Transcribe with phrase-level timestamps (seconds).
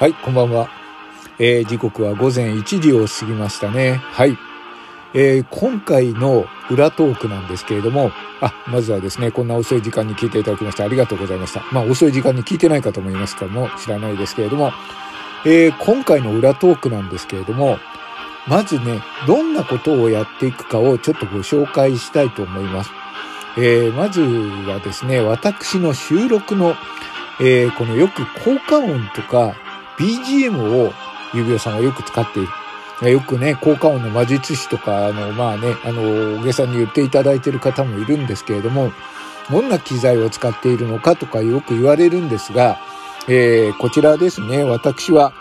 [0.00, 0.70] はい、こんばんは。
[1.38, 3.96] えー、時刻は午前1時を過ぎましたね。
[3.96, 4.38] はい。
[5.12, 8.10] えー、今回の裏トークなんですけれども、
[8.40, 11.62] あ、まずはですね、こんな遅い時間に聞いていただきましてありがとうございました。
[11.70, 14.72] まあ、遅い時間に聞いてない方もいますかも知らないですけれども、
[15.44, 17.76] えー、今回の裏トークなんですけれども、
[18.48, 22.90] まずね、どんなことをやっていくかをちょっとご紹介したいと思います。
[23.58, 26.74] えー、まずはですね、私の収録の、
[27.38, 29.54] えー、このよく効果音とか
[30.00, 30.92] BGM を
[31.34, 32.42] 指輪さんはよく使ってい
[33.02, 33.12] る。
[33.12, 38.92] よくね、効果音の魔術師とか、あの、まあね、あの、大げさに言っていただいている方もいるんですけれども、
[39.50, 42.78] どんな機材を使っているのかとかよく言われるんですが、
[43.28, 45.32] えー、こちらですね、私は、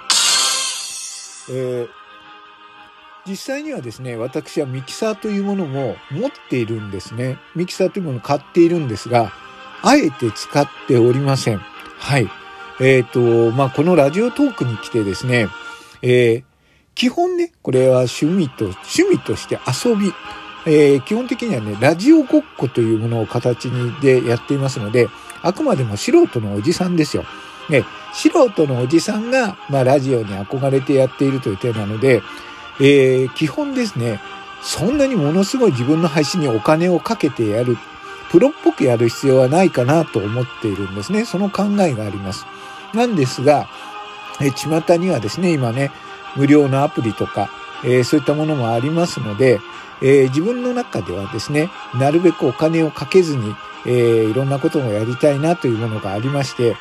[1.50, 1.90] えー、
[3.26, 7.38] 実際にはですね、私はミキサーというものも持っているんですね。
[7.56, 9.32] ミキサーというものを買っているんですが、
[9.82, 11.58] あえて使っておりません。
[11.58, 12.30] はい。
[12.80, 15.48] えっ、ー、と、まあ、このラジオトークに来てですね、
[16.02, 16.44] えー、
[16.96, 20.14] 基本ね、これは趣味と、趣味として遊び。
[20.66, 25.08] えー、基本的にはね、ラジオごっこというものを形にでやっていますので、
[25.42, 27.24] あくまでも素人のおじさんですよ。
[27.70, 32.22] ね、素人のおじさんが、まあ、ラジオに憧れてやっているという点なので、
[32.80, 34.20] えー、基本ですね、
[34.62, 37.78] そんなにものすごい自分の配信にお金をかけてやる、
[38.32, 41.26] プロっぽくやる必要はないかなと思っているんですね。
[41.26, 42.46] その考えがあります。
[42.94, 43.68] なんですが、
[44.42, 45.92] え巷にはですね、今ね、
[46.36, 47.50] 無料のアプリとか、
[47.84, 49.60] えー、そういったものもありますので、
[50.02, 56.76] えー、自分の中ではですね、なるべくお金をかけずに、えー、いろんなことをやりたいなというものがありまして、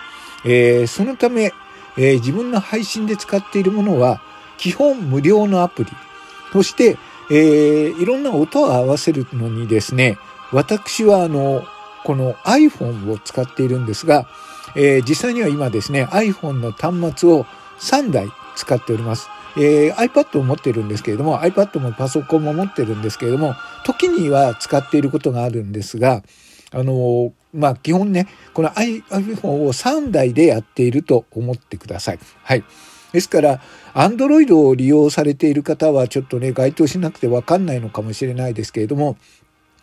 [0.44, 1.52] えそのため、
[1.96, 4.20] え自分の配信で使っているものは、
[4.56, 5.90] 基本無料のアプリ。
[6.52, 6.96] そして、
[7.28, 10.16] えいろんな音を合わせるのにですね、
[10.52, 11.64] 私はあの、
[12.04, 14.28] この iPhone を使っているんですが、
[14.76, 17.46] え実際には今ですね、iPhone の端末を
[17.80, 19.28] 3台使っております。
[19.56, 23.54] えー、iPad を持ってるんですけれども、iPad もパソコンも持ってるんですけれども、
[23.84, 26.22] 時には使っていることがあるんですが、
[26.70, 32.18] あのー、まあ、基本ね、この iPhone を3台でやっていると思ってください。
[32.44, 32.64] はい。
[33.12, 33.60] ですから、
[33.94, 39.16] Android を利用されている方はちょっとね、該当しなくてわかんないのかもしれないですけれども、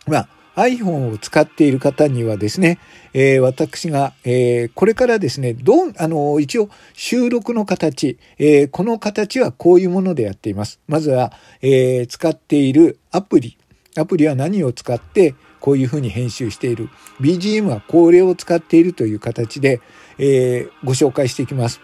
[0.06, 2.78] まあ、iPhone を使っている方にはですね、
[3.12, 10.80] えー、私が、えー、これからですね、どん、あの、一応収録の形、えー、この形はこういうものでやっています。
[10.88, 13.58] まずは、え使っているアプリ。
[13.96, 16.88] アプリは何を使ってこういうふうに編集している。
[17.20, 19.80] BGM はこれを使っているという形で、
[20.18, 21.80] えご紹介していきます。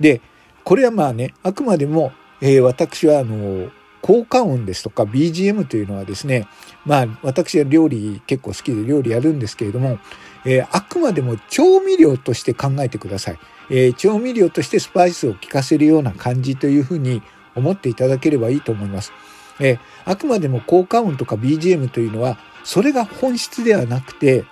[0.00, 0.20] で、
[0.64, 3.70] これはまあね、あくまでも、え私はあの、
[4.02, 6.48] 効果音ですとか BGM というのはですね、
[6.84, 9.98] まあ私は料理結構好きで料理やるんですけれども、
[10.44, 13.38] えー、あくまでも調味料として考えてください、
[13.70, 17.22] えー、調味料としてスパイスを効かせるような感じというふうに
[17.54, 19.12] 思っていただければいいと思います。
[19.60, 24.44] えー、あくまでも効果音とか BGM というのはそれが本質ではなくて、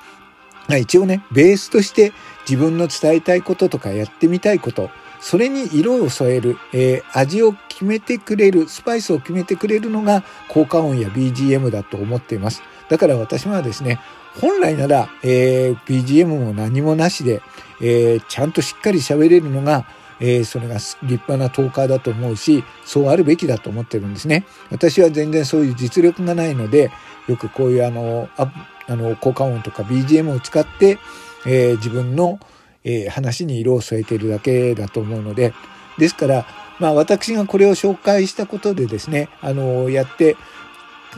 [0.80, 2.12] 一応ね、ベースとして
[2.48, 4.90] 自分の伝えたいこととかやってみたいこと、
[5.20, 12.62] それに色を添える、えー、味を決めてくれる、スパイスを決めてくれるのが効果音や BGM だと思っています。
[12.88, 14.00] だから私はですね、
[14.40, 17.42] 本来なら、えー、BGM も何もなしで、
[17.80, 19.86] えー、ちゃんとしっかり喋れるのが、
[20.20, 24.44] えー、それが立派なトーカーだと思うし、そうあるべきだと思ってるんですね。
[24.70, 26.90] 私は全然そういう実力がないので、
[27.28, 28.50] よくこういうあの、あ
[28.88, 30.98] あの効果音とか BGM を使って、
[31.44, 32.38] えー、自分の、
[32.86, 35.52] えー、話に色を添えているだけだと思うので、
[35.98, 36.46] ですから、
[36.78, 40.36] まあ私がこれを紹介したことでですね、あの、やって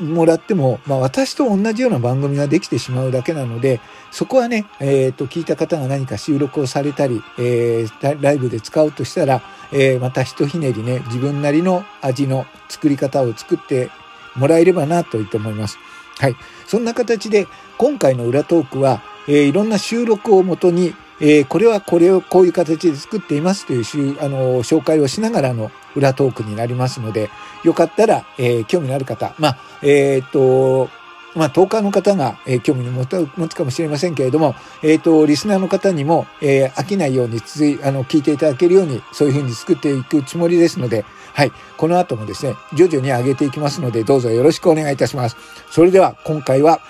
[0.01, 3.81] もらっても、まあ私と同じような番組ができてしまうだけなので、
[4.11, 13.91] そこはね、えっ、ー、と、聞いた方が何か収録をされたり、えー、ライブで使うとしたら、えー、またひとひねりね、自分なりの味の作り方を作って
[14.37, 15.79] もらえればなといと思います。
[16.19, 16.37] はい。
[16.67, 17.47] そんな形で、
[17.77, 23.82] 今回の裏トークは、えー、いろんな収録をもとに、えー、これはこれをこういう形で作っていますという
[24.23, 27.31] あの紹介をしながらの裏トークになりますので、
[27.65, 30.88] よかったら、えー、興味のある方、まあ、えっと、
[31.35, 41.05] まあ、10日の方が、えー、興味を持つかもしれませんけれども、えっ、ー、と、リスナーの方にも、えー、飽きないようについ、あの、聞いていただけるように、そういうふうに作っていくつもりですので、
[41.35, 41.53] はい。
[41.76, 45.37] この後もですね、徐々に上げていきますので、どうぞよろしくお願いいたします。
[45.70, 46.81] それでは、今回は、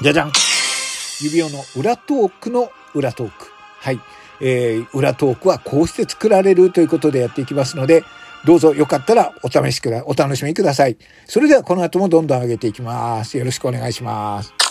[0.00, 0.32] じゃじゃん
[1.20, 3.46] 指輪の裏トークの裏トーク。
[3.80, 4.00] はい。
[4.40, 8.04] えー、裏トークはこうして作られるということでやっていきますので、
[8.44, 10.96] どうぞよかったらお試しくだ、お楽しみください。
[11.26, 13.36] それではこの後もどんどん上げていきます。
[13.36, 14.67] よろしくお願いします。